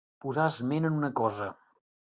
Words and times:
Posar 0.23 0.45
esment 0.53 0.89
en 0.91 0.97
una 1.03 1.13
cosa. 1.23 1.55